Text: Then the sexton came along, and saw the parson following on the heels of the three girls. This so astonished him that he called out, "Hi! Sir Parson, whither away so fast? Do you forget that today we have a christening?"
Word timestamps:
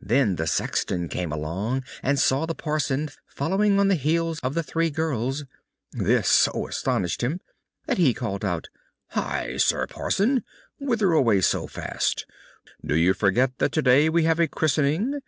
Then 0.00 0.36
the 0.36 0.46
sexton 0.46 1.08
came 1.08 1.32
along, 1.32 1.82
and 2.00 2.16
saw 2.16 2.46
the 2.46 2.54
parson 2.54 3.10
following 3.26 3.80
on 3.80 3.88
the 3.88 3.96
heels 3.96 4.38
of 4.38 4.54
the 4.54 4.62
three 4.62 4.88
girls. 4.88 5.46
This 5.90 6.28
so 6.28 6.68
astonished 6.68 7.22
him 7.22 7.40
that 7.86 7.98
he 7.98 8.14
called 8.14 8.44
out, 8.44 8.68
"Hi! 9.08 9.56
Sir 9.56 9.88
Parson, 9.88 10.44
whither 10.78 11.10
away 11.10 11.40
so 11.40 11.66
fast? 11.66 12.24
Do 12.86 12.94
you 12.94 13.14
forget 13.14 13.58
that 13.58 13.72
today 13.72 14.08
we 14.08 14.22
have 14.22 14.38
a 14.38 14.46
christening?" 14.46 15.18